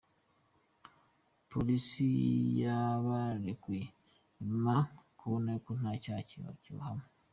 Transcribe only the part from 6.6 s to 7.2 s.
kibahama.